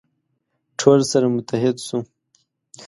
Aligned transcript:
ټول 0.79 0.99
سره 1.11 1.25
متحد 1.35 1.75
سو. 1.87 1.97